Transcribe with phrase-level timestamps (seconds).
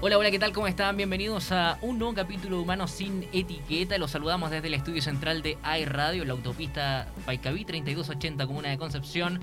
[0.00, 0.52] Hola, hola, ¿qué tal?
[0.52, 0.96] ¿Cómo están?
[0.96, 3.98] Bienvenidos a un nuevo capítulo de Humanos sin Etiqueta.
[3.98, 9.40] Los saludamos desde el estudio central de iRadio, la autopista Paicaví 3280, Comuna de Concepción.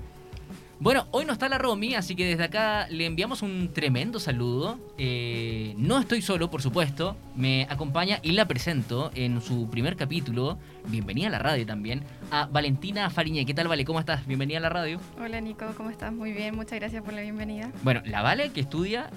[0.82, 4.80] Bueno, hoy no está la Romy, así que desde acá le enviamos un tremendo saludo.
[4.98, 7.18] Eh, no estoy solo, por supuesto.
[7.36, 10.58] Me acompaña y la presento en su primer capítulo.
[10.88, 12.06] Bienvenida a la radio también.
[12.32, 13.46] A Valentina Fariñe.
[13.46, 13.84] ¿Qué tal, Vale?
[13.84, 14.26] ¿Cómo estás?
[14.26, 15.02] Bienvenida a la radio.
[15.22, 16.14] Hola Nico, ¿cómo estás?
[16.14, 17.70] Muy bien, muchas gracias por la bienvenida.
[17.84, 19.10] Bueno, la Vale que estudia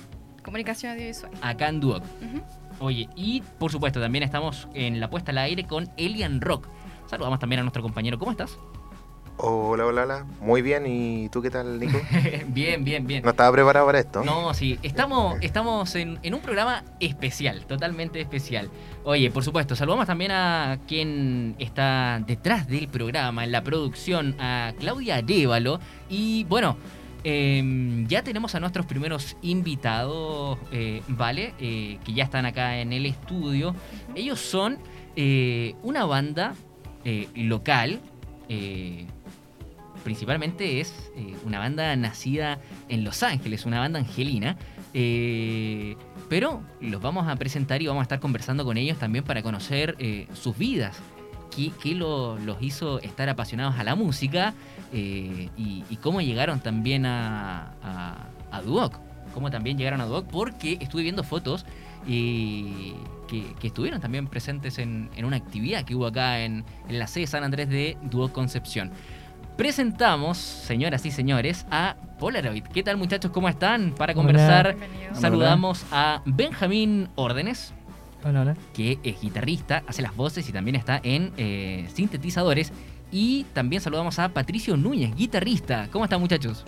[0.43, 1.31] Comunicación audiovisual.
[1.43, 2.03] acá en Duoc.
[2.81, 6.67] Oye, y por supuesto también estamos en la puesta al aire con Elian Rock.
[7.09, 8.19] Saludamos también a nuestro compañero.
[8.19, 8.59] ¿Cómo estás?
[9.39, 10.27] Hola, hola, hola.
[10.41, 10.87] Muy bien.
[10.87, 11.99] ¿Y tú qué tal, Nico?
[12.49, 13.23] bien, bien, bien.
[13.25, 14.23] No estaba preparado para esto.
[14.25, 18.71] No, sí, estamos, estamos en, en un programa especial, totalmente especial.
[19.05, 24.73] Oye, por supuesto, saludamos también a quien está detrás del programa, en la producción, a
[24.79, 25.81] Claudia Arevalo.
[26.09, 26.77] Y bueno,
[27.25, 31.55] eh, ya tenemos a nuestros primeros invitados, eh, ¿vale?
[31.61, 33.75] Eh, que ya están acá en el estudio.
[34.15, 34.79] Ellos son
[35.17, 36.55] eh, una banda
[37.35, 38.01] local.
[40.05, 42.59] Principalmente es eh, una banda nacida
[42.89, 44.57] en Los Ángeles, una banda angelina.
[44.95, 45.97] eh,
[46.29, 49.97] pero los vamos a presentar y vamos a estar conversando con ellos también para conocer
[49.99, 50.97] eh, sus vidas.
[51.55, 54.55] ¿Qué, lo- los hizo estar apasionados a la música?
[54.95, 55.49] y,
[55.89, 58.27] y cómo llegaron también a,
[58.65, 58.99] Duoc.
[59.35, 61.65] Cómo también llegaron a Duoc, porque estuve viendo fotos
[62.09, 62.93] eh,
[63.29, 67.27] que, estuvieron también presentes en, en una actividad que hubo acá en, en la sede
[67.27, 68.91] San Andrés de Duoc Concepción.
[69.57, 72.65] Presentamos, señoras y señores, a Polaroid.
[72.65, 73.31] ¿Qué tal muchachos?
[73.31, 73.93] ¿Cómo están?
[73.93, 74.77] Para conversar,
[75.13, 77.75] saludamos a Benjamín Órdenes,
[78.25, 78.57] Hola, hola.
[78.73, 82.73] que es guitarrista, hace las voces y también está en eh, sintetizadores.
[83.11, 85.89] Y también saludamos a Patricio Núñez, guitarrista.
[85.93, 86.65] ¿Cómo están muchachos?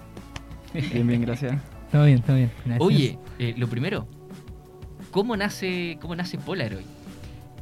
[0.75, 1.61] Bien, bien, gracias.
[1.91, 2.51] Todo bien, todo bien.
[2.65, 2.81] Gracias.
[2.87, 4.09] Oye, eh, lo primero,
[5.13, 6.85] ¿cómo nace, cómo nace Polaroid?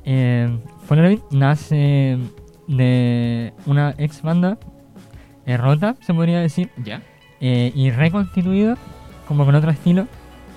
[0.05, 0.59] Eh,
[0.89, 2.19] Polaroid nace
[2.67, 4.59] de una ex banda
[5.47, 7.03] eh, rota, se podría decir, ¿Ya?
[7.41, 8.77] eh, y reconstituida,
[9.29, 10.07] como con otro estilo,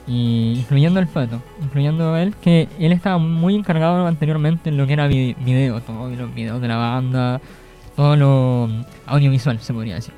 [0.08, 4.94] y incluyendo el pato, incluyendo él, que él estaba muy encargado anteriormente en lo que
[4.94, 7.42] era vi- video, todos los videos de la banda,
[7.96, 10.14] todo lo mm, audiovisual, se podría decir.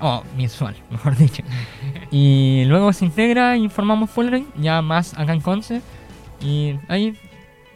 [0.00, 1.42] O visual, mejor dicho.
[2.12, 5.80] y luego se integra y formamos Polaroid, ya más acá en Conce,
[6.40, 7.16] y ahí,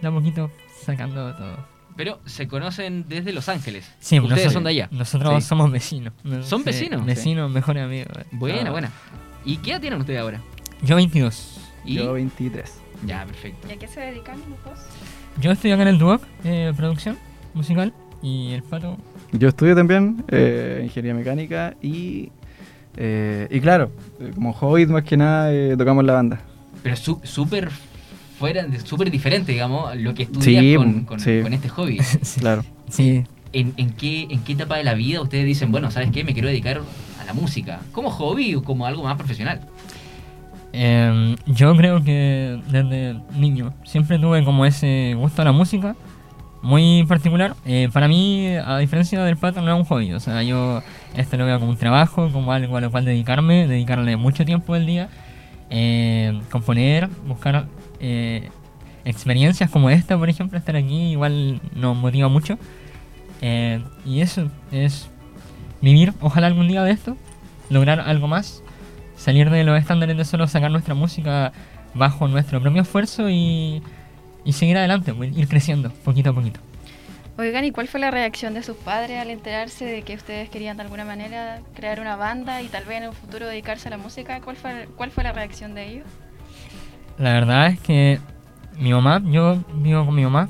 [0.01, 0.51] de a poquito,
[0.85, 1.78] sacando todo.
[1.99, 3.85] Pero se conocen desde Los Ángeles.
[3.99, 4.89] Sí, Ustedes nosotros- son de allá.
[4.93, 5.49] Nosotros Sí.
[5.49, 6.13] somos vecinos.
[6.43, 7.05] ¿Son Sí, vecinos?
[7.05, 8.13] Vecinos, mejores amigos.
[8.31, 8.71] Buena, Ah.
[8.71, 8.93] buena.
[9.45, 10.41] ¿Y qué edad tienen ustedes ahora?
[10.81, 11.59] Yo 22.
[11.85, 11.97] ¿Y?
[11.97, 12.73] Yo 23.
[13.05, 13.67] Ya, perfecto.
[13.69, 14.79] ¿Y a qué se dedican los dos?
[15.41, 17.19] Yo estoy acá en el Duoc, eh, producción
[17.53, 17.93] musical,
[18.23, 18.97] y el pato.
[19.33, 22.31] Yo estudio también eh, ingeniería mecánica y,
[22.97, 26.41] eh, y claro, eh, como hobby más que nada eh, tocamos la banda.
[26.83, 27.71] Pero su- súper
[28.39, 31.41] fuera, de- súper diferente, digamos, lo que estudias Sí, con, con- sí.
[31.43, 31.99] con este hobby.
[32.23, 32.41] Sí.
[32.41, 32.65] Claro.
[32.89, 36.23] Sí, ¿En, en qué, ¿En qué etapa de la vida ustedes dicen, bueno, ¿sabes qué?
[36.25, 36.81] Me quiero dedicar
[37.21, 37.81] a la música.
[37.93, 39.61] ¿Como hobby o como algo más profesional?
[40.73, 45.97] Em, yo creo que desde niño siempre tuve como ese gusto a la música
[46.63, 47.55] muy particular.
[47.65, 50.13] Eh, para mí, a diferencia del pato, no es un hobby.
[50.13, 50.83] O sea, yo
[51.17, 54.75] esto lo veo como un trabajo, como algo a lo cual dedicarme, dedicarle mucho tiempo
[54.75, 55.09] del día,
[55.71, 57.67] eh, componer, buscar
[58.01, 58.49] eh,
[59.05, 62.59] experiencias como esta, por ejemplo, estar aquí igual nos motiva mucho.
[63.41, 65.09] Eh, y eso es
[65.81, 67.17] vivir, ojalá algún día de esto,
[67.71, 68.63] lograr algo más
[69.19, 71.53] salir de los estándares de solo sacar nuestra música
[71.95, 73.83] bajo nuestro propio esfuerzo y,
[74.45, 76.61] y seguir adelante, pues, ir creciendo poquito a poquito.
[77.37, 80.77] Oigan, ¿y cuál fue la reacción de sus padres al enterarse de que ustedes querían
[80.77, 83.99] de alguna manera crear una banda y tal vez en el futuro dedicarse a la
[83.99, 84.41] música?
[84.41, 86.07] ¿Cuál fue, cuál fue la reacción de ellos?
[87.19, 88.21] La verdad es que
[88.79, 90.49] mi mamá, yo vivo con mi mamá,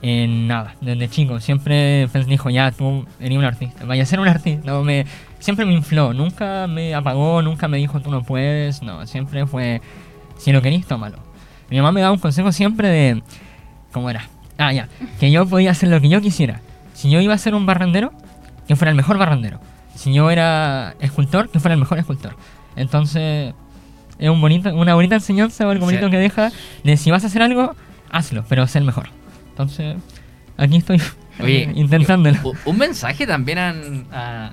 [0.00, 4.18] eh, nada, desde chico, siempre pues, dijo, ya, tú eres un artista, vaya a ser
[4.18, 5.06] un artista, no, me,
[5.38, 9.80] siempre me infló, nunca me apagó, nunca me dijo, tú no puedes, no, siempre fue,
[10.38, 11.18] si lo querís, tómalo.
[11.70, 13.22] Mi mamá me daba un consejo siempre de,
[13.92, 14.28] ¿cómo era?
[14.58, 14.88] Ah, ya,
[15.20, 16.60] que yo podía hacer lo que yo quisiera.
[16.94, 18.12] Si yo iba a ser un barrendero,
[18.66, 19.60] que fuera el mejor barrendero.
[19.94, 22.36] Si yo era escultor, que fuera el mejor escultor.
[22.76, 23.54] Entonces,
[24.18, 25.94] es un bonito, una bonita enseñanza o algo Sí.
[25.96, 26.50] bonito que deja
[26.84, 27.74] de si vas a hacer algo,
[28.10, 29.08] hazlo, pero sé el mejor.
[29.50, 29.96] Entonces,
[30.56, 31.00] aquí estoy
[31.40, 32.38] Oye, intentándolo.
[32.66, 33.74] Un mensaje también a,
[34.20, 34.52] a-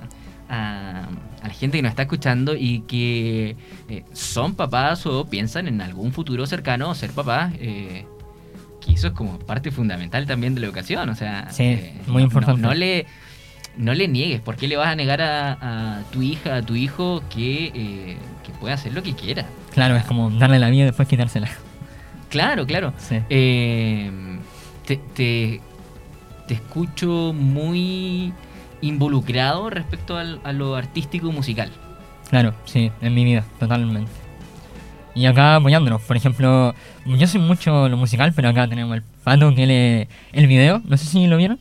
[1.42, 3.56] a la gente que nos está escuchando y que
[3.88, 7.52] eh, son papás o piensan en algún futuro cercano ser papás.
[7.58, 8.04] eh,
[8.80, 11.08] que eso es como parte fundamental también de la educación.
[11.10, 12.60] O sea, Sí, eh, muy importante.
[12.62, 13.04] No, no le.
[13.76, 14.40] No le niegues.
[14.40, 18.16] ¿Por qué le vas a negar a, a tu hija, a tu hijo, que, eh,
[18.44, 19.46] que puede hacer lo que quiera?
[19.72, 21.48] Claro, es como darle la vida y después quitársela.
[22.28, 22.92] Claro, claro.
[22.98, 23.18] Sí.
[23.28, 24.10] Eh,
[24.86, 25.60] te, te,
[26.46, 28.32] te escucho muy
[28.82, 31.70] involucrado respecto al- a lo artístico y musical.
[32.28, 34.10] Claro, sí, en mi vida, totalmente.
[35.14, 36.74] Y acá apoyándonos, por ejemplo,
[37.04, 40.96] yo soy mucho lo musical, pero acá tenemos el pato que le, el video, no
[40.96, 41.58] sé si lo vieron,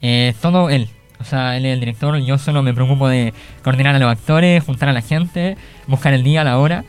[0.00, 0.88] eh, todo él.
[1.20, 3.32] O sea, él es el director, yo solo me preocupo de
[3.62, 5.56] coordinar a los actores, juntar a la gente,
[5.86, 6.84] buscar el día, la hora.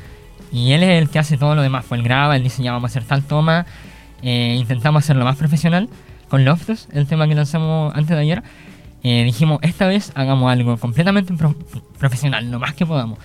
[0.51, 2.83] Y él es el que hace todo lo demás, pues él graba, él dice vamos
[2.83, 3.65] a hacer tal toma,
[4.21, 5.89] eh, intentamos hacerlo más profesional.
[6.29, 8.43] Con Loftus, el tema que lanzamos antes de ayer,
[9.03, 11.55] eh, dijimos, esta vez hagamos algo completamente pro-
[11.99, 13.19] profesional, lo más que podamos.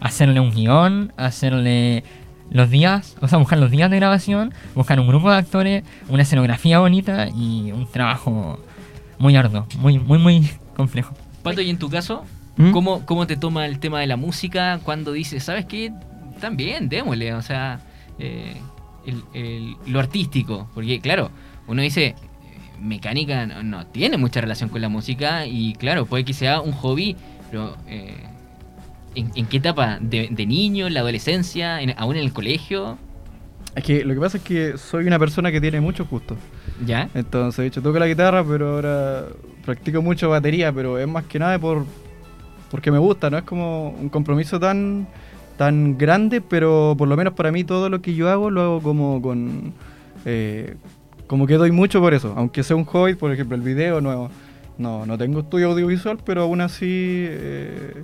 [0.00, 2.02] Hacerle un guion, hacerle
[2.50, 6.22] los días, o sea, buscar los días de grabación, buscar un grupo de actores, una
[6.22, 8.58] escenografía bonita y un trabajo
[9.18, 11.14] muy arduo, muy, muy, muy complejo.
[11.42, 12.24] Pato, y en tu caso,
[12.56, 12.72] ¿Mm?
[12.72, 15.92] ¿cómo, ¿cómo te toma el tema de la música cuando dices, ¿sabes qué?
[16.40, 17.80] También, démosle, o sea,
[18.18, 18.56] eh,
[19.06, 20.68] el- el- lo artístico.
[20.74, 21.30] Porque, claro,
[21.66, 22.14] uno dice,
[22.80, 26.72] mecánica no, no tiene mucha relación con la música y, claro, puede que sea un
[26.72, 27.16] hobby,
[27.50, 28.24] pero eh,
[29.14, 29.98] ¿en, en qué etapa?
[30.00, 32.98] ¿De, de niño, en la adolescencia, en- aún en el colegio?
[33.74, 36.38] Es que lo que pasa es que soy una persona que tiene muchos gustos.
[36.84, 37.08] ¿Ya?
[37.14, 39.24] Entonces, de hecho, toco la guitarra, pero ahora
[39.64, 41.84] practico mucho batería, pero es más que nada por
[42.70, 45.06] porque me gusta, no es como un compromiso tan
[45.56, 48.82] tan grande, pero por lo menos para mí todo lo que yo hago lo hago
[48.82, 49.72] como con
[50.24, 50.76] eh,
[51.26, 54.30] como que doy mucho por eso, aunque sea un hobby, por ejemplo, el video no
[54.78, 58.02] no, no tengo estudio audiovisual, pero aún así eh,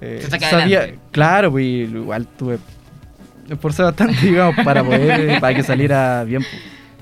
[0.00, 0.98] eh, adelante.
[1.10, 2.58] claro, pues igual tuve
[3.48, 6.42] esforcé bastante, digamos, para poder para que saliera bien.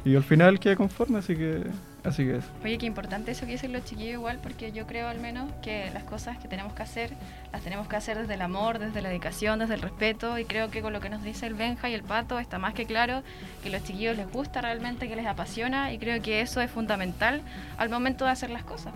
[0.07, 1.65] Y al final quedé conforme, así que
[2.05, 2.47] así que eso.
[2.63, 5.91] Oye, qué importante eso que dicen los chiquillos igual, porque yo creo al menos que
[5.93, 7.11] las cosas que tenemos que hacer,
[7.53, 10.71] las tenemos que hacer desde el amor, desde la dedicación, desde el respeto, y creo
[10.71, 13.25] que con lo que nos dice el Benja y el Pato está más que claro
[13.65, 16.71] que a los chiquillos les gusta realmente, que les apasiona, y creo que eso es
[16.71, 17.43] fundamental
[17.77, 18.93] al momento de hacer las cosas.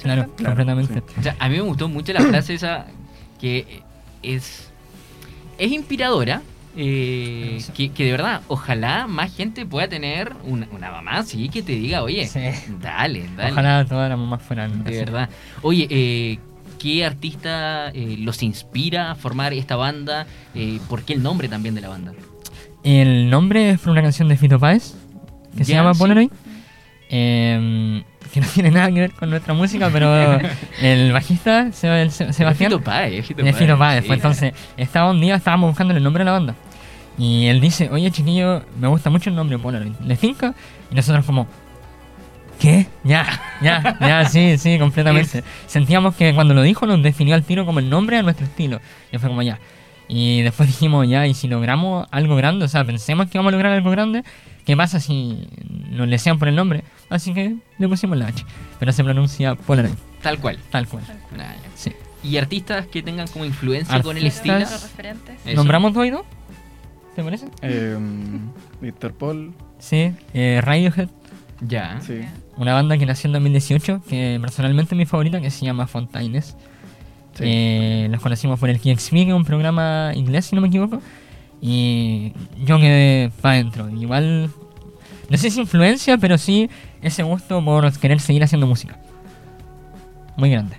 [0.00, 0.44] Claro, ¿Cierto?
[0.44, 1.02] completamente.
[1.18, 2.86] O sea, a mí me gustó mucho la frase esa
[3.40, 3.82] que
[4.22, 4.70] es,
[5.58, 6.42] es inspiradora.
[6.76, 11.62] Eh, que, que de verdad, ojalá más gente pueda tener una, una mamá así que
[11.62, 12.40] te diga, oye, Sí.
[12.80, 13.52] dale, dale.
[13.52, 14.98] Ojalá todas las mamás fueran de así.
[14.98, 15.28] verdad.
[15.62, 16.38] Oye, eh,
[16.78, 20.26] ¿qué artista eh, los inspira a formar esta banda?
[20.88, 22.12] ¿Por qué el nombre también de la banda?
[22.82, 24.94] El nombre es por una canción de Fito Páez
[25.56, 25.98] que se llama sí.
[26.00, 26.30] Polaroid.
[28.34, 30.38] Que no tiene nada que ver con nuestra música, pero
[30.82, 34.02] el bajista, Seba- el Se- Sebastián, Fito Páez, Fito Páez, Fito Páez.
[34.02, 34.06] sí.
[34.08, 36.54] Pues entonces, estaba un día, estábamos buscando el nombre de la banda.
[37.16, 39.92] Y él dice, oye chiquillo, me gusta mucho el nombre Polaroid.
[40.04, 40.52] ¿Le finca?
[40.90, 41.46] Y nosotros como,
[42.58, 42.86] ¿qué?
[43.04, 45.44] Ya, ya, ya, sí, sí, completamente.
[45.66, 48.80] Sentíamos que cuando lo dijo nos definió al tiro como el nombre a nuestro estilo.
[49.12, 49.58] Y fue como ya.
[50.08, 53.52] Y después dijimos, ya, y si logramos algo grande, o sea, pensemos que vamos a
[53.52, 54.22] lograr algo grande,
[54.64, 55.46] ¿qué pasa si
[55.90, 56.84] nos le sean por el nombre?
[57.10, 58.44] Así que le pusimos la H.
[58.78, 60.58] Pero se pronuncia Polaroid, Tal cual.
[60.70, 61.04] tal cual.
[61.38, 61.70] Ah, ya.
[61.74, 61.92] Sí.
[62.22, 64.62] ¿Y artistas que tengan como influencia con el Artistas.
[64.62, 64.82] estilo?
[64.88, 65.54] Referentes.
[65.56, 66.22] ¿Nombramos dos y dos?
[67.14, 67.46] ¿Te parece?
[67.62, 67.96] Eh,
[68.82, 71.08] Interpol, Sí, eh, Radiohead,
[71.60, 72.00] Ya.
[72.00, 72.20] sí.
[72.56, 76.56] una banda que nació en 2018, que personalmente es mi favorita, que se llama Fontaines.
[77.34, 77.44] Sí.
[77.46, 81.00] Eh, los conocimos por el KXP, que es un programa inglés, si no me equivoco.
[81.60, 82.32] Y
[82.64, 83.88] yo quedé para adentro.
[83.90, 84.50] Igual,
[85.30, 86.68] no sé si influencia, pero sí
[87.02, 88.98] ese gusto por querer seguir haciendo música.
[90.36, 90.76] Muy grande.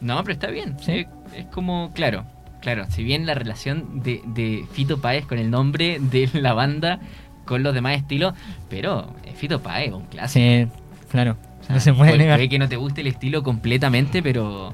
[0.00, 0.76] No, pero está bien.
[0.80, 1.06] Sí.
[1.36, 2.24] Es, como, claro,
[2.60, 7.00] claro, si bien la relación de, de Fito Páez con el nombre de la banda,
[7.44, 8.34] con los demás estilos,
[8.68, 10.44] pero es Fito Páez, un clásico.
[10.44, 10.66] Sí,
[11.10, 11.36] claro.
[11.60, 12.38] O sea, no se puede puede, negar.
[12.38, 14.72] puede que no te guste el estilo completamente, pero,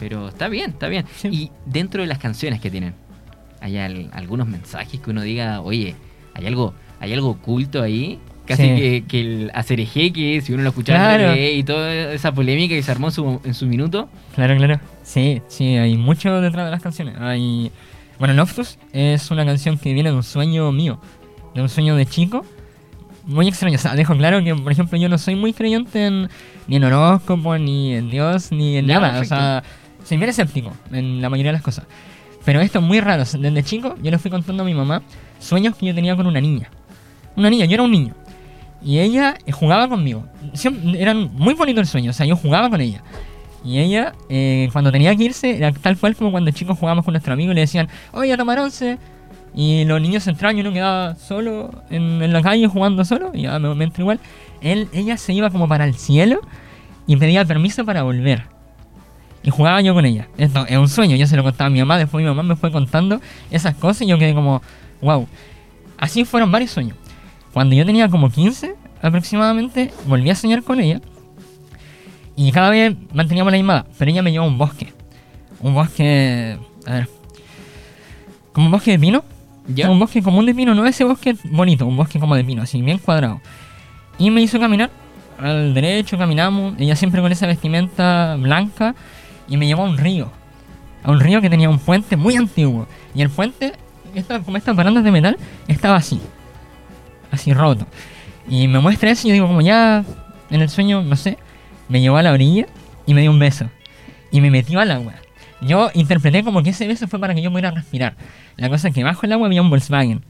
[0.00, 1.04] pero está bien, está bien.
[1.16, 1.28] Sí.
[1.28, 2.94] Y dentro de las canciones que tienen,
[3.60, 5.94] ¿hay al- algunos mensajes que uno diga, oye,
[6.34, 8.18] hay algo, hay algo oculto ahí?
[8.46, 8.68] Casi Sí.
[8.70, 11.36] que, que el hacereje, que si uno lo escuchaba Claro.
[11.40, 14.08] y toda esa polémica que se armó en su, en su minuto.
[14.34, 14.80] Claro, claro.
[15.04, 17.14] Sí, sí, hay mucho detrás de las canciones.
[17.20, 17.70] Hay...
[18.18, 21.00] Bueno, Loftus es una canción que viene de un sueño mío,
[21.54, 22.44] de un sueño de chico.
[23.24, 26.28] Muy extraño, o sea, dejo claro que, por ejemplo, yo no soy muy creyente en,
[26.66, 29.12] ni en horóscopo, ni en Dios, ni en nada.
[29.12, 29.34] perfecto.
[29.34, 29.62] O sea,
[30.04, 31.86] soy bien escéptico en la mayoría de las cosas.
[32.44, 33.24] Pero esto es muy raro.
[33.24, 35.02] Desde chico yo le fui contando a mi mamá
[35.38, 36.70] sueños que yo tenía con una niña.
[37.36, 38.14] Una niña, yo era un niño.
[38.82, 40.24] Y ella eh, jugaba conmigo.
[40.94, 43.02] Eran muy bonitos el sueño, o sea, yo jugaba con ella.
[43.62, 47.12] Y ella, eh, cuando tenía que irse, era tal cual como cuando chicos jugábamos con
[47.12, 48.98] nuestro amigo y le decían, oye, a tomar once.
[49.54, 53.32] Y los niños entraban y uno quedaba solo en, en la calle jugando solo.
[53.34, 54.18] Y ya me, me igual.
[54.62, 56.40] Él, ella se iba como para el cielo
[57.06, 58.44] y pedía permiso para volver.
[59.42, 60.28] Y jugaba yo con ella.
[60.36, 62.56] Esto es un sueño, yo se lo contaba a mi mamá, después mi mamá me
[62.56, 63.20] fue contando
[63.50, 64.62] esas cosas y yo quedé como,
[65.00, 65.26] wow.
[65.98, 66.96] Así fueron varios sueños.
[67.52, 71.00] Cuando yo tenía como 15 aproximadamente, volví a soñar con ella
[72.36, 74.92] y cada vez manteníamos la edad, pero ella me llevó a un bosque.
[75.60, 77.08] Un bosque, a ver,
[78.52, 79.24] como un bosque de pino.
[79.68, 79.90] ¿Ya?
[79.90, 82.80] Un bosque común de pino, no ese bosque bonito, un bosque como de pino, así
[82.82, 83.40] bien cuadrado.
[84.18, 84.90] Y me hizo caminar
[85.38, 88.94] al derecho, caminamos, ella siempre con esa vestimenta blanca,
[89.50, 90.30] y me llevó a un río.
[91.02, 92.86] A un río que tenía un puente muy antiguo.
[93.14, 93.72] Y el puente,
[94.14, 95.36] esta- como estas barandas de metal,
[95.68, 96.20] estaba así.
[97.30, 97.86] Así roto.
[98.48, 100.04] Y me muestra eso y yo digo, como ya
[100.50, 101.36] en el sueño, no sé,
[101.88, 102.66] me llevó a la orilla
[103.06, 103.68] y me dio un beso.
[104.30, 105.14] Y me metió al agua.
[105.60, 108.16] Yo interpreté como que ese beso fue para que yo pudiera respirar.
[108.56, 110.22] La cosa es que bajo el agua había un Volkswagen.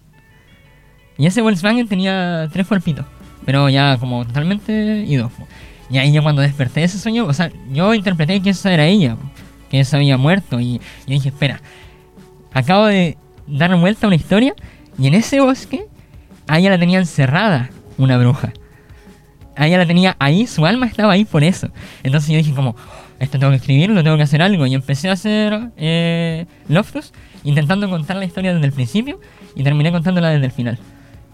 [1.19, 3.07] Y ese Volkswagen tenía tres cuerpitos.
[3.45, 5.31] Pero ya como totalmente ido.
[5.91, 8.87] Y ahí yo cuando desperté de ese sueño, o sea, yo interpreté que esa era
[8.87, 9.17] ella.
[9.71, 10.61] Que esa había muerto.
[10.61, 10.81] Y yo
[11.15, 11.61] dije, espera.
[12.53, 13.17] Acabo de
[13.47, 14.55] dar vuelta a una historia.
[14.99, 15.87] Y en ese bosque,
[16.47, 18.53] a ella la tenía encerrada una bruja.
[19.57, 21.69] A ella la tenía ahí, su alma estaba ahí por eso.
[22.03, 22.77] Entonces yo dije como,
[23.19, 24.67] esto tengo que escribirlo, tengo que hacer algo.
[24.67, 27.13] Y empecé a hacer eh, Loftus,
[27.45, 29.21] intentando contar la historia desde el principio
[29.55, 30.79] y terminé contándola desde el final.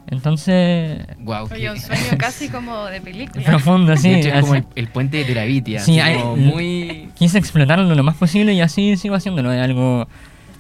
[0.08, 1.48] Entonces, Wow.
[1.52, 3.44] Oye, un sueño casi como de película.
[3.44, 4.10] profundo, sí.
[4.12, 5.80] es como el, el puente de Terabitia.
[5.80, 7.08] Sí, hay- muy.
[7.14, 9.52] Quise explotarlo lo más posible y así sigo haciéndolo.
[9.52, 10.06] Es algo,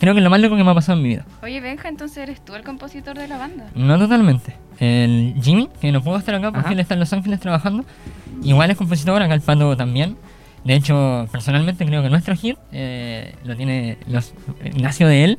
[0.00, 1.24] creo que es lo más loco que me ha pasado en mi vida.
[1.42, 3.70] Oye, Benja, entonces eres tú el compositor de la banda.
[3.74, 4.56] No totalmente.
[4.80, 6.72] El Jimmy, que no pudo estar acá porque Ajá.
[6.72, 7.84] él está en Los Ángeles trabajando,
[8.42, 10.16] igual es compositor, acá el Pato también.
[10.64, 14.34] De hecho, personalmente creo que nuestro hit eh, lo tiene, los,
[14.64, 15.38] eh, nació de él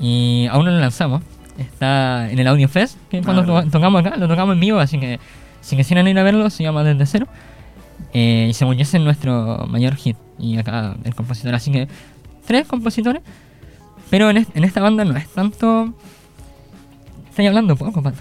[0.00, 1.22] y aún no lo lanzamos.
[1.60, 4.98] Está en el Audio Fest, que cuando to- tocamos acá, lo tocamos en vivo, así
[4.98, 5.18] que
[5.60, 7.26] si quisieran ir a verlo, se llama Desde Cero.
[8.14, 10.16] Eh, y según yo ese es nuestro mayor hit.
[10.38, 11.86] Y acá el compositor, así que
[12.46, 13.22] tres compositores.
[14.08, 15.92] Pero en, est- en esta banda no es tanto...
[17.28, 18.18] Estoy hablando poco, Pato.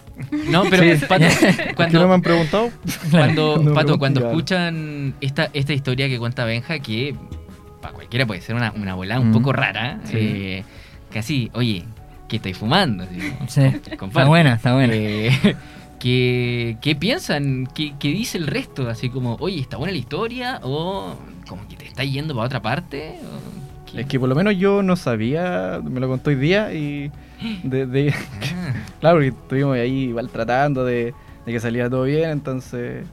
[0.49, 1.05] No, pero Sí.
[1.07, 1.25] Pato,
[1.75, 2.69] ¿Por qué no me cuando, han preguntado?
[3.09, 7.15] cuando, No Pato, cuando escuchan esta, esta historia que cuenta Benja, que
[7.81, 10.17] para cualquiera puede ser una, una volada un poco rara, Sí.
[10.19, 10.63] eh,
[11.11, 11.85] casi, oye,
[12.29, 13.03] ¿qué estáis fumando?
[13.03, 14.93] Así, Sí, está buena, está buena.
[14.95, 15.55] Eh,
[15.99, 17.67] ¿qué, qué piensan?
[17.73, 18.87] ¿Qué, qué dice el resto?
[18.89, 20.59] Así como, oye, ¿está buena la historia?
[20.63, 21.15] ¿O
[21.47, 23.15] como que te está yendo para otra parte?
[23.23, 24.01] ¿O qué?
[24.01, 27.11] Es que por lo menos yo no sabía, me lo contó hoy día y
[27.63, 31.13] de, de- Ah, claro, porque estuvimos ahí igual tratando de,
[31.45, 33.05] de que saliera todo bien, entonces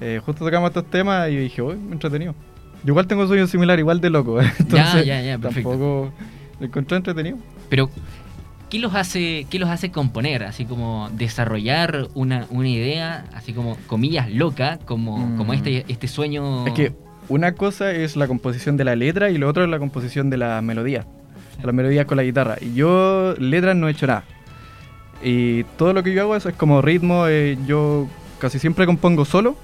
[0.00, 2.34] eh, justo tocamos estos temas y yo dije, uy, me entretenido.
[2.84, 5.70] Yo igual tengo sueños similares, igual de loco, entonces ya, ya, perfecto.
[5.70, 6.12] tampoco
[6.60, 7.36] lo encontré entretenido.
[7.68, 7.90] Pero,
[8.70, 10.44] ¿qué los hace, qué los hace componer?
[10.44, 15.36] Así como desarrollar una, una idea, así como comillas loca, como, Mm.
[15.36, 16.66] como este, este sueño.
[16.66, 16.92] Es que
[17.28, 20.36] una cosa es la composición de la letra y lo otro es la composición de
[20.38, 21.06] la melodía.
[21.60, 22.56] De las melodías con la guitarra.
[22.60, 24.24] Y yo letras no he hecho nada.
[25.22, 27.26] Y todo lo que yo hago es, es como ritmo.
[27.26, 28.06] eh, yo
[28.38, 29.56] casi siempre compongo solo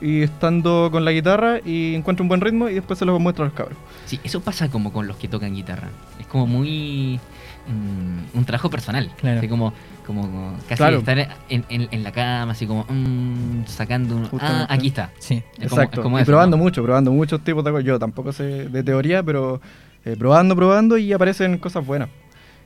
[0.00, 3.44] y estando con la guitarra y encuentro un buen ritmo y después se los muestro
[3.44, 3.76] a los cabros.
[4.06, 5.88] Sí, eso pasa como con los que tocan guitarra.
[6.20, 7.18] Es como muy.
[7.66, 9.10] Mm, un trabajo personal.
[9.18, 9.38] Claro.
[9.38, 9.72] Así como,
[10.06, 10.98] como casi Claro.
[10.98, 14.28] estar en, en- en la cama, así como mm, sacando un.
[14.40, 15.10] Ah, aquí está.
[15.18, 15.42] Sí.
[15.58, 16.00] Es como- Exacto.
[16.00, 16.62] es como y eso, probando ¿no?
[16.62, 17.84] mucho, probando muchos tipos de cosas.
[17.84, 19.60] Yo tampoco sé de teoría, pero
[20.04, 22.08] eh, probando, probando y aparecen cosas buenas.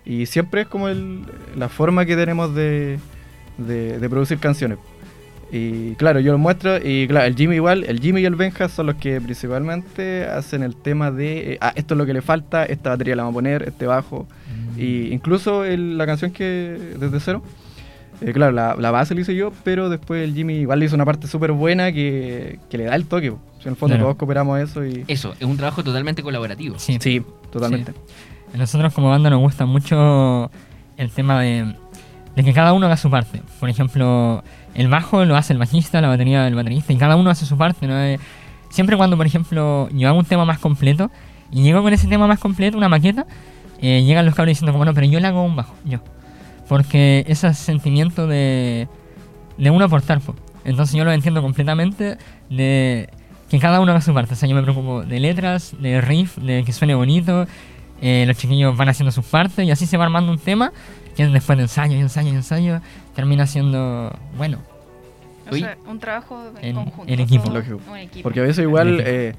[0.07, 1.23] Y siempre es como el-
[1.57, 2.99] la forma que tenemos de,
[3.59, 4.79] de- de producir canciones.
[5.53, 8.69] Y claro, yo lo muestro y claro, el Jimmy igual, el Jimmy y el Benja
[8.69, 12.23] son los que principalmente hacen el tema de, eh, ah, esto es lo que le
[12.23, 14.27] falta, esta batería la vamos a poner, este bajo.
[14.77, 17.43] Y incluso el- la canción que desde cero,
[18.21, 20.95] eh, claro, la, la base la hice yo, pero después el Jimmy igual le hizo
[20.95, 23.31] una parte súper buena que, que le da el toque.
[23.31, 24.05] sea, en el fondo Claro.
[24.07, 25.05] todos cooperamos eso y...
[25.09, 26.79] Eso, es un trabajo totalmente colaborativo.
[26.79, 26.99] Sí.
[27.01, 27.93] Sí, totalmente.
[28.53, 30.51] A nosotros como banda nos gusta mucho
[30.97, 31.75] el tema de,
[32.37, 33.43] de que cada uno haga su parte.
[33.59, 37.31] Por ejemplo, el bajo lo hace el bajista, la batería el baterista, y cada uno
[37.31, 37.87] hace su parte.
[37.87, 37.99] ¿no?
[38.01, 38.19] Eh,
[38.71, 41.11] Siempre cuando, por ejemplo, yo hago un tema más completo,
[41.53, 43.25] y llego con ese tema más completo, una maqueta,
[43.87, 45.99] eh, llegan los cabros diciendo como, no, pero yo le hago un bajo, yo.
[46.69, 48.89] Porque ese sentimiento de,
[49.59, 50.35] de uno aportar, po.
[50.65, 52.17] entonces yo lo entiendo completamente
[52.49, 53.09] de
[53.51, 54.33] que cada uno haga su parte.
[54.35, 57.47] O sea, yo me preocupo de letras, de riff, de que suene bonito.
[58.01, 60.73] eh, los chiquillos van haciendo sus partes y así se va armando un tema
[61.17, 62.81] que después de ensayo y ensayo y ensayo
[63.15, 64.59] termina siendo bueno.
[65.51, 65.61] O Uy.
[65.61, 67.13] sea, un trabajo en, En- conjunto.
[67.13, 67.45] en equipo.
[67.45, 67.81] todo Lógico.
[67.91, 68.23] Un equipo.
[68.25, 69.35] Porque a veces igual eh,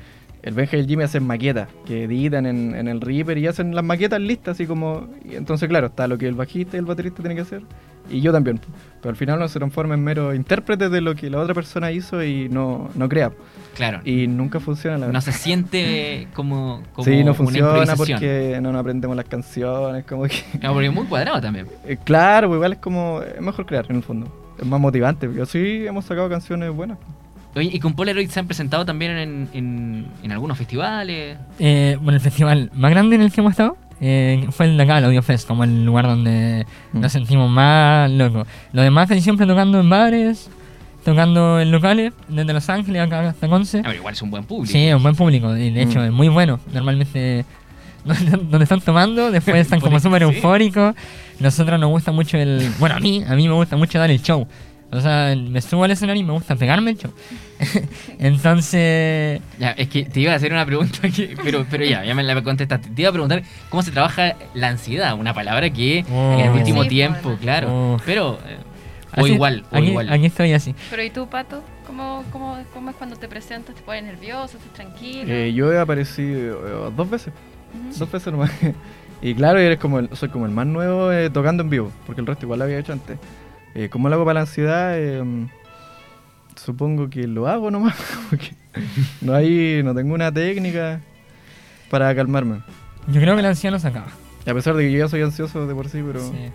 [0.46, 3.74] el Benja y el Jimmy hacen maquetas, que editan en, en el Reaper y hacen
[3.74, 5.08] las maquetas listas, así como...
[5.28, 7.64] Y entonces, claro, está lo que el bajista y el baterista tienen que hacer,
[8.12, 8.60] y yo también.
[9.02, 11.92] Pero al final uno se transforma en mero intérprete de lo que la otra persona
[11.92, 13.32] hizo y no, no crea.
[13.74, 14.02] Claro.
[14.06, 15.22] Y nunca funciona la no verdad.
[15.22, 20.44] se siente como, como sí, no funciona porque no nos aprendemos las canciones, como que...
[20.62, 21.68] No, porque es muy cuadrado también.
[21.88, 23.22] Eh, claro, pues igual es como...
[23.22, 24.28] Es mejor crear en el fondo.
[24.60, 25.28] Es más motivante.
[25.36, 26.98] Yo sí hemos sacado canciones buenas.
[27.56, 31.38] Oye, y con Polaroid se han presentado también en, en, en algunos festivales.
[31.60, 34.84] Eh, bueno, el festival más grande en el que hemos estado eh, fue el de
[34.84, 37.00] acá, el Audio Fest, como el lugar donde Mm.
[37.00, 38.46] nos sentimos más locos.
[38.74, 40.50] Lo demás es siempre tocando en bares,
[41.06, 43.80] tocando en locales, desde Los Ángeles acá hasta Conce.
[43.80, 44.72] A ver, igual es un buen público.
[44.72, 46.04] Sí, es un buen público, y de hecho Mm.
[46.06, 46.60] es muy bueno.
[46.74, 47.46] Normalmente
[48.06, 50.36] donde están tomando, después están como súper sí.
[50.36, 50.94] eufóricos.
[51.40, 52.70] Nosotros nos gusta mucho el...
[52.80, 54.48] Bueno, a mí, a mí me gusta mucho dar el show.
[54.92, 57.12] O sea, me subo al escenario y me gusta pegarme el show.
[58.20, 59.42] Entonces...
[59.60, 62.24] Ya, es que te iba a hacer una pregunta, que- pero, pero ya, ya me
[62.24, 62.90] la contestaste.
[62.90, 66.34] Te iba a preguntar cómo se trabaja la ansiedad, una palabra que Oh.
[66.34, 67.40] en el último Sí, tiempo, bueno.
[67.40, 67.68] claro.
[67.72, 67.98] Oh.
[68.06, 68.58] Pero, eh,
[69.18, 70.12] o así- igual, o aquí, igual.
[70.12, 70.76] aquí estoy así.
[70.90, 71.64] Pero ¿y tú, Pato?
[71.88, 73.76] ¿Cómo, cómo, cómo es cuando te presentas?
[73.76, 74.58] ¿Te pones nervioso?
[74.58, 75.32] ¿Estás tranquilo?
[75.32, 77.34] Eh, yo he aparecido eh, dos veces.
[77.90, 78.00] Ujú.
[78.00, 78.52] Dos veces nomás.
[79.22, 82.20] Y claro, eres como el, soy como el más nuevo eh, tocando en vivo, porque
[82.22, 83.18] el resto igual lo había hecho antes.
[83.76, 84.98] Eh, ¿Cómo lo hago para la ansiedad?
[84.98, 85.22] Eh,
[86.56, 87.96] supongo que lo hago nomás.
[88.30, 88.56] porque
[89.22, 91.02] no hay, no tengo una técnica
[91.90, 92.62] para calmarme.
[93.08, 94.08] Yo creo que la ansiedad no se acaba.
[94.46, 96.52] Y a pesar de que yo ya soy ansioso de por sí, pero Sí.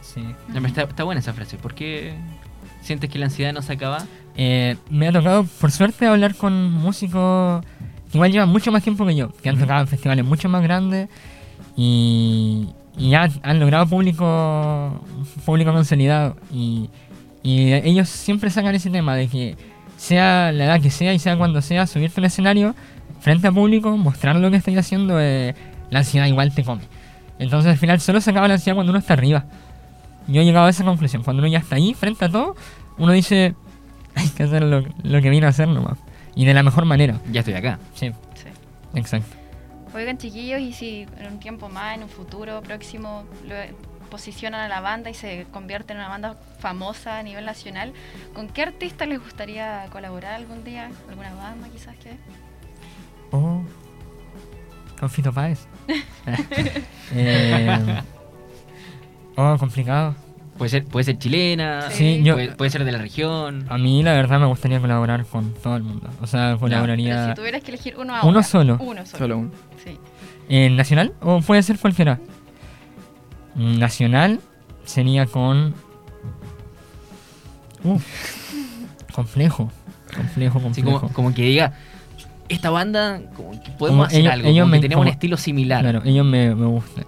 [0.00, 0.24] Sí.
[0.54, 1.56] Está buena esa frase.
[1.56, 2.14] ¿Por qué
[2.82, 4.06] sientes que la ansiedad no se acaba?
[4.36, 7.64] Eh, me ha tocado, por suerte, hablar con músicos
[8.10, 10.62] que igual llevan mucho más tiempo que yo, que han tocado en festivales mucho más
[10.62, 11.08] grandes
[11.76, 15.00] y, y ya han, han logrado público,
[15.44, 16.36] público consolidado.
[16.52, 16.90] Y,
[17.42, 19.56] y ellos siempre sacan ese tema de que
[19.96, 22.74] sea la edad que sea y sea cuando sea, subirte al escenario
[23.20, 25.54] frente a público, mostrar lo que estáis haciendo, eh,
[25.90, 26.82] la ansiedad igual te come.
[27.38, 29.44] Entonces al final solo se acaba la ansiedad cuando uno está arriba.
[30.28, 31.22] Yo he llegado a esa conclusión.
[31.22, 32.54] Cuando uno ya está ahí, frente a todo,
[32.98, 33.54] uno dice,
[34.14, 35.98] hay que hacer lo, lo que vino a hacer nomás.
[36.34, 37.18] Y de la mejor manera.
[37.32, 37.78] Ya estoy acá.
[37.94, 38.48] Sí, Sí.
[38.94, 39.36] exacto.
[39.94, 43.54] Oigan, chiquillos, y si en un tiempo más, en un futuro próximo, lo
[44.10, 47.94] posicionan a la banda y se convierte en una banda famosa a nivel nacional,
[48.34, 50.90] ¿con qué artista les gustaría colaborar algún día?
[51.08, 52.16] ¿Alguna banda quizás que?
[53.30, 53.62] Oh,
[55.00, 55.66] con Fito Páez.
[57.14, 58.02] Eh,
[59.36, 60.14] oh, complicado.
[60.58, 63.64] Puede ser, puede ser chilena, Sí, yo- puede, puede ser de la región.
[63.68, 66.08] A mí la verdad me gustaría colaborar con todo el mundo.
[66.20, 67.28] O sea, Pero colaboraría...
[67.30, 68.42] si tuvieras que elegir uno Uno ahora.
[68.42, 68.76] solo.
[68.80, 69.18] Uno solo.
[69.18, 69.52] solo un.
[69.82, 69.98] Sí.
[70.48, 71.14] ¿En nacional?
[71.20, 72.20] ¿O puede ser cualquiera?
[73.54, 74.40] Mm, Nacional
[74.84, 75.74] sería con...
[77.84, 77.98] Uh,
[79.14, 79.70] complejo.
[80.14, 81.00] Complejo, complejo.
[81.00, 81.72] como, como que diga,
[82.48, 85.06] esta banda, como que podemos Como hacer ellos- algo, ellos como que me- tenemos un
[85.06, 85.80] como- estilo similar.
[85.82, 87.04] Claro, ellos me, me gustan.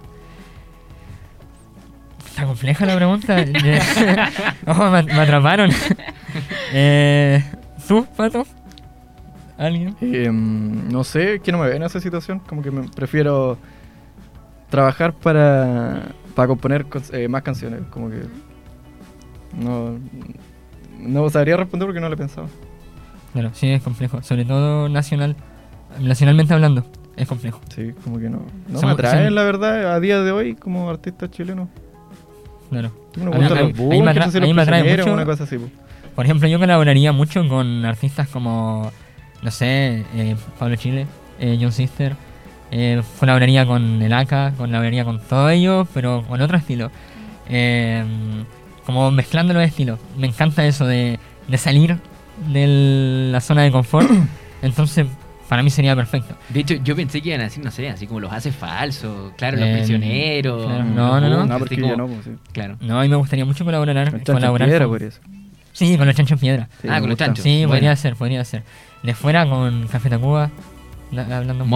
[2.35, 3.37] Está compleja la pregunta.
[4.67, 5.69] Oh, me, me atraparon.
[6.73, 7.41] eh,
[7.87, 8.45] ¿Tú, Pato?
[9.57, 9.95] ¿Alguien?
[10.01, 12.39] Eh, no sé, que no me ve en esa situación.
[12.39, 13.57] Como que me prefiero
[14.69, 17.83] trabajar para, para componer eh, más canciones.
[17.89, 18.23] Como que
[19.57, 19.97] no,
[20.99, 22.49] no sabría responder porque no lo he pensado.
[23.31, 24.21] Claro, sí, es complejo.
[24.23, 25.37] Sobre todo nacional.
[26.01, 27.61] Nacionalmente hablando, es complejo.
[27.73, 30.55] Sí, como que no, no Son- me atraen, son- la verdad, a día de hoy
[30.55, 31.69] como artista chileno.
[32.69, 32.91] Claro.
[33.15, 33.45] Me A mí-
[34.51, 35.57] a me atrae mucho- una cosa así.
[35.57, 35.69] po.
[36.15, 38.91] Por ejemplo, yo colaboraría mucho con artistas como,
[39.41, 41.07] no sé, eh, Pablo Chile,
[41.39, 42.15] eh, John Sister.
[42.71, 46.89] Eh, colaboraría con el AK, colaboraría con todo ello, pero con otro estilo.
[47.49, 48.03] Eh,
[48.85, 49.99] como mezclando los estilos.
[50.17, 51.97] Me encanta eso de, de salir
[52.51, 54.09] de la zona de confort.
[54.61, 55.05] Entonces,
[55.49, 56.35] para mí sería perfecto.
[56.49, 59.33] De hecho, yo pensé que iban a decir, no sé, así como los hace falsos,
[59.37, 60.65] claro, los Eh, prisioneros.
[60.65, 61.45] claro, no, no, no.
[61.45, 62.31] No, porque como- no, pues, sí.
[62.51, 62.77] Claro.
[62.81, 65.19] No, y me gustaría mucho colaborar, Con chancho colaborar piedra, con- por eso.
[65.73, 66.69] Sí, con los chanchos piedra.
[66.81, 67.43] Sí, Ah, con los chanchos.
[67.43, 67.69] Sí, Bueno.
[67.71, 68.63] podría ser, podría ser.
[69.03, 70.49] De fuera con Café Tacuba.
[71.11, 71.69] la- Hablando un.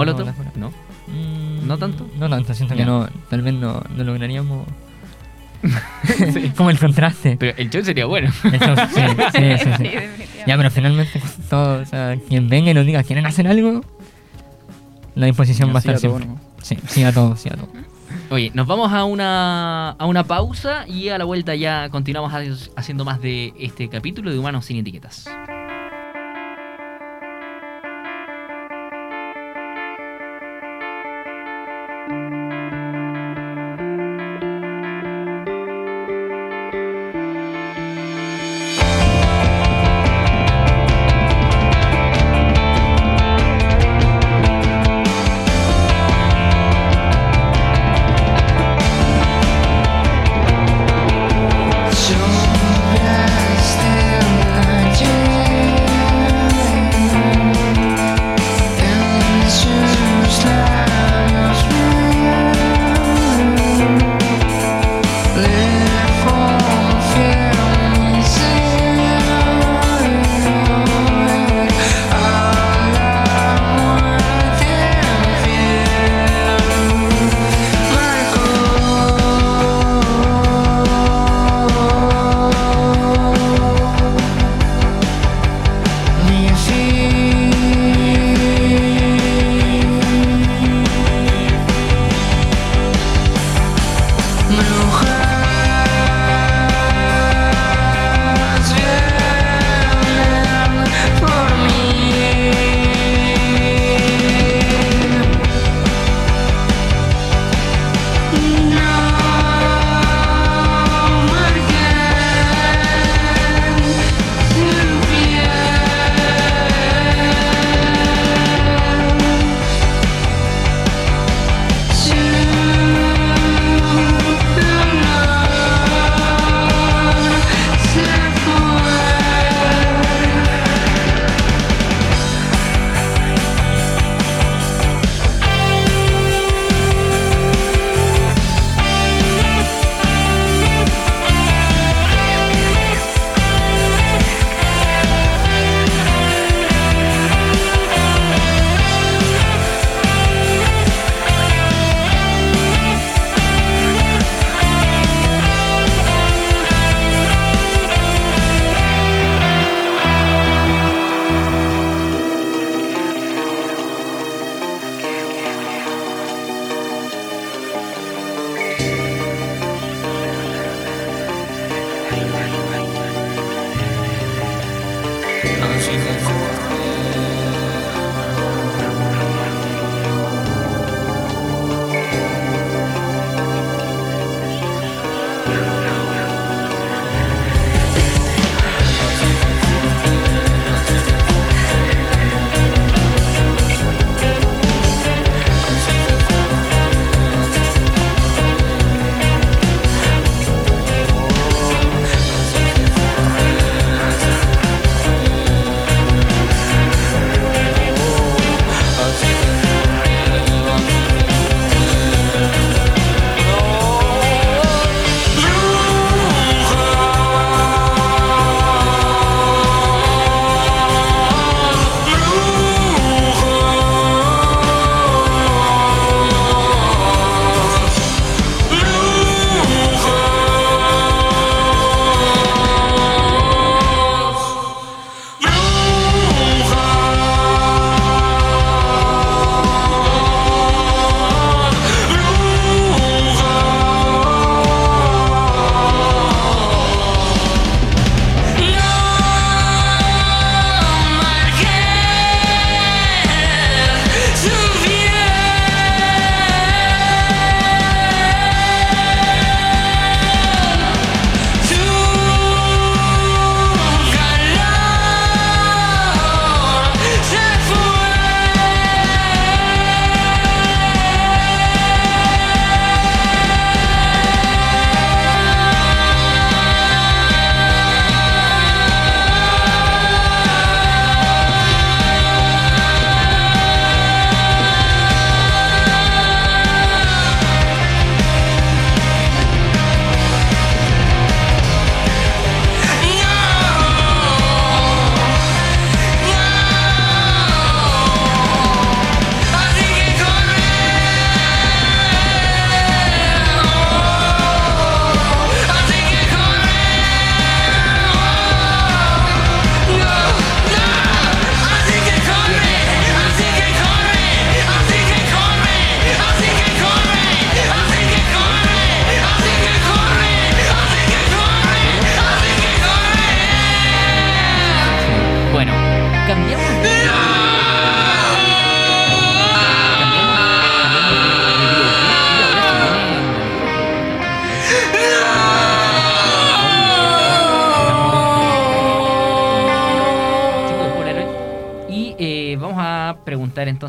[0.55, 0.69] ¿No?
[1.07, 2.07] Mm, ¿No tanto?
[2.17, 4.65] No tanto, siento que no, tal vez no, no lograríamos.
[6.57, 7.37] Como el contraste.
[7.39, 8.29] Pero el show sería bueno.
[8.29, 9.01] Eso, sí,
[9.33, 9.89] sí, sí, sí.
[10.47, 13.83] Ya, pero finalmente todo, o sea, quien venga y nos diga, ¿quieren hacer algo?
[15.15, 16.25] La disposición va a Sí, estar siempre.
[16.25, 16.39] ¿no?
[16.61, 17.69] Sí, sí a todo, sí a todo.
[18.31, 22.79] Oye, nos vamos a una, a una pausa y a la vuelta ya continuamos ha-
[22.79, 25.25] haciendo más de este capítulo de Humanos sin Etiquetas.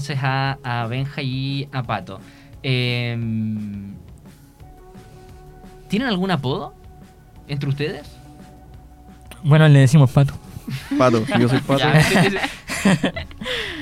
[0.01, 2.21] Entonces a, a Benja y a Pato.
[2.63, 3.19] Eh,
[5.89, 6.73] ¿Tienen algún apodo
[7.49, 8.09] entre ustedes?
[9.43, 10.33] Bueno, le decimos pato.
[10.97, 11.85] Pato, yo soy pato.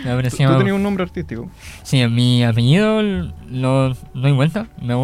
[0.04, 1.48] No, pero Tú, tú tenías un nombre artístico.
[1.84, 4.66] Sí, mi apellido l- lo doy vuelta.
[4.82, 4.94] Me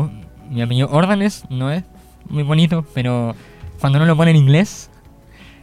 [0.51, 1.85] mi apellido Órdenes no es
[2.29, 3.37] muy bonito, pero
[3.81, 4.91] cuando no lo pone en inglés,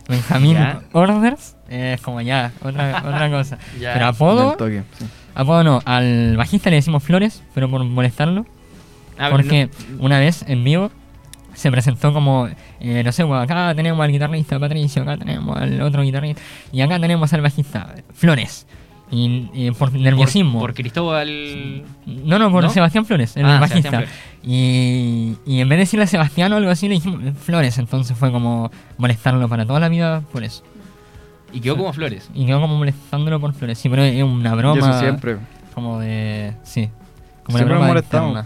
[0.08, 0.82] Benjamín Ya.
[0.94, 3.58] Orders, es como ya, otra, otra cosa.
[3.80, 3.94] Ya.
[3.94, 5.06] Pero apodo, Del toque, sí.
[5.36, 8.46] Apodo no, al bajista le decimos Flores, pero por molestarlo.
[9.18, 10.92] A ver, Porque no- una vez en vivo
[11.54, 12.48] se presentó como,
[12.80, 16.42] eh, no sé, acá tenemos al guitarrista Patricio, acá tenemos al otro guitarrista,
[16.72, 18.66] y acá tenemos al bajista Flores.
[19.14, 20.54] Y, y por nerviosismo.
[20.54, 21.84] Por, por Cristóbal.
[22.06, 22.70] No, no, por ¿No?
[22.70, 24.06] Sebastián Flores, el Ah, bajista.
[24.42, 27.78] Y, y en vez de decirle a Sebastián o algo así, le dijimos Flores.
[27.78, 30.64] Entonces fue como molestarlo para toda la vida por eso.
[31.54, 32.30] Y quedó como flores.
[32.34, 33.78] Y quedó como molestándolo por Flores.
[33.78, 34.76] Sí, pero es una broma.
[34.76, 35.38] Y eso siempre.
[35.74, 36.54] Como de.
[36.64, 36.90] Sí.
[37.44, 38.46] Como Siempre una broma.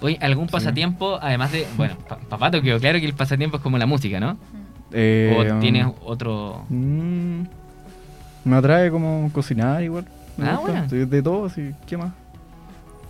[0.00, 0.52] Oye, ¿algún Sí.
[0.52, 1.66] pasatiempo, además de.
[1.76, 4.36] Bueno, pa- Papato quedó claro que el pasatiempo es como la música, ¿no?
[4.92, 6.64] Eh, o tienes otro.
[6.68, 7.42] mm,
[8.44, 10.06] me atrae como cocinar igual.
[10.36, 10.86] Me Ah, gusta.
[10.88, 11.06] bueno.
[11.06, 11.70] De todo, sí.
[11.86, 12.12] ¿Qué más?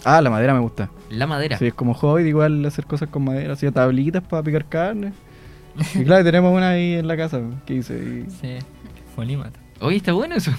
[0.04, 0.90] Ah, la madera me gusta.
[1.10, 1.56] La madera.
[1.58, 5.12] Sí, es como hobby igual hacer cosas con madera, así tablitas para picar carne.
[5.94, 7.94] Y claro, tenemos una ahí en la casa que hice.
[8.26, 8.58] y- Sí.
[9.80, 10.52] Oye, está bueno eso.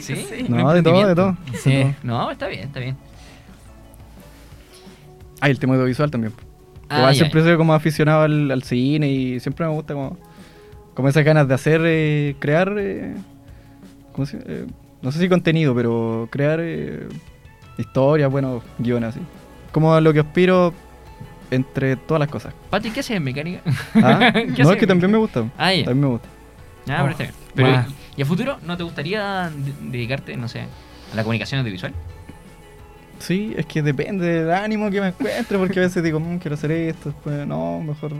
[0.00, 0.14] Sí.
[0.48, 1.36] un No, de todo, de todo.
[1.54, 1.84] Sí.
[2.02, 2.96] No, está bien, está bien.
[5.40, 6.32] Ah, y el tema audiovisual también.
[6.88, 7.18] Ah, Igual ya.
[7.18, 10.16] siempre soy como aficionado al, al cine y siempre me gusta como,
[10.94, 13.14] como esas ganas de hacer, eh, crear, eh,
[14.12, 14.66] ¿cómo se- eh,
[15.02, 17.08] no sé si contenido, pero crear eh,
[17.78, 19.20] historias, bueno, guiones así.
[19.72, 20.72] Como a lo que aspiro
[21.50, 22.54] entre todas las cosas.
[22.70, 23.60] Pati, ¿qué haces en mecánica?
[23.96, 25.44] Ah, ¿Qué no, es que también me gusta.
[25.58, 25.84] Ah, ya.
[25.84, 26.28] También me gusta.
[26.88, 27.34] Ah, pero está bien.
[27.54, 27.84] Pero.
[28.16, 30.66] ¿y a futuro no te gustaría de- dedicarte, no sé,
[31.12, 31.92] a la comunicación audiovisual?
[33.18, 36.54] Sí, es que depende del ánimo que me encuentre, porque a veces digo, "Mm, quiero
[36.56, 38.12] hacer esto, después no, mejor.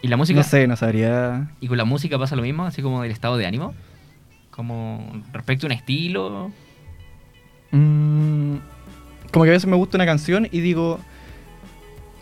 [0.00, 0.38] ¿Y la música?
[0.38, 1.50] No sé, no sabría.
[1.60, 2.64] ¿Y con la música pasa lo mismo?
[2.64, 3.74] Así como del estado de ánimo.
[4.50, 6.50] Como respecto a un estilo.
[7.70, 8.56] Mm,
[9.32, 10.98] como que a veces me gusta una canción y digo,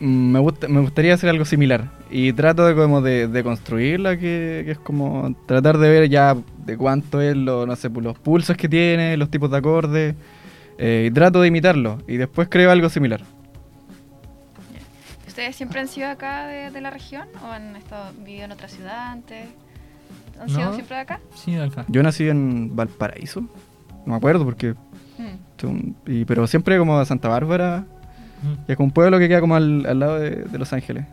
[0.00, 1.90] me, gusta, me gustaría hacer algo similar.
[2.10, 6.36] Y trato de, como de, de construirla, que, que es como tratar de ver ya
[6.66, 10.14] de cuánto es lo, no sé, los pulsos que tiene, los tipos de acordes.
[10.78, 11.98] eh, y trato de imitarlo.
[12.08, 13.20] Y después creo algo similar.
[15.26, 18.68] ¿Ustedes siempre han sido acá de, de la región o han estado vivido en otra
[18.68, 19.46] ciudad antes?
[20.40, 21.20] ¿Han sido siempre de acá?
[21.34, 21.84] Sí, de acá.
[21.88, 23.42] Yo nací en Valparaíso.
[23.42, 23.48] No
[24.12, 24.74] me acuerdo porque...
[25.18, 25.90] Mm.
[26.06, 27.84] y- pero siempre como de Santa Bárbara.
[28.42, 28.52] Mm.
[28.68, 31.04] Y es como un pueblo que queda como al, al lado de, de Los Ángeles.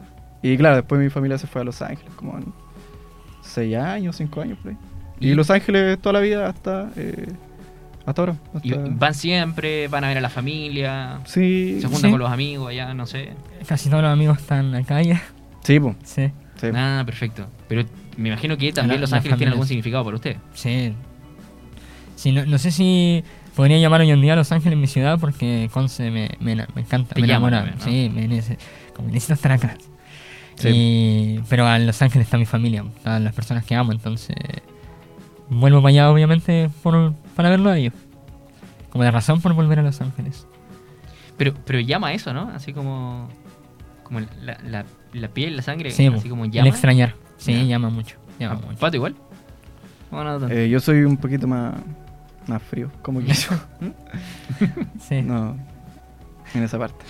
[0.42, 2.46] Y claro, después mi familia se fue a Los Ángeles, como en
[3.42, 4.78] 6 años, 5 años por ahí.
[5.20, 7.28] Y Y- Los Ángeles toda la vida hasta, eh,
[8.06, 8.36] hasta ahora.
[8.64, 11.20] Y van siempre, van a ver a la familia.
[11.26, 12.12] Sí, Se juntan Sí.
[12.12, 13.34] con los amigos allá, no sé.
[13.68, 15.22] Casi todos los amigos están acá ya.
[15.64, 16.32] sí, po, Sí.
[16.62, 16.68] sí.
[16.74, 17.48] Ah, perfecto.
[17.68, 17.84] Pero
[18.16, 20.38] me imagino que también La- Los Ángeles tiene algún significado para usted.
[20.54, 20.94] Sí.
[22.16, 23.24] Sí, no, no sé si
[23.58, 26.68] podría llamar hoy en día a Los Ángeles mi ciudad porque Conce me, me, ena-
[26.76, 27.76] me encanta, Te me llama enamora.
[27.80, 28.28] Sí, me
[28.96, 29.76] como necesito estar acá.
[30.56, 30.70] Sí.
[30.74, 34.36] Y- pero a Los Ángeles está mi familia, están las personas que amo, entonces
[35.50, 37.94] vuelvo para allá obviamente por, para verlo a ellos.
[38.90, 40.48] Como de razón por volver a Los Ángeles.
[41.38, 42.50] Pero, pero llama eso, ¿no?
[42.56, 43.28] Así como.
[44.04, 45.92] Como la, la, la piel, la sangre.
[45.92, 46.70] Sí, así como el llama.
[46.70, 47.14] extrañar.
[47.38, 48.16] Sí, llama mucho.
[48.40, 48.80] Llama Ah, mucho.
[48.80, 49.16] ¿Pato igual?
[50.10, 50.48] ¿O no?
[50.50, 51.76] Eh, yo soy un poquito más,
[52.48, 55.22] más frío, como que Sí.
[55.22, 55.58] no,
[56.54, 57.04] en esa parte.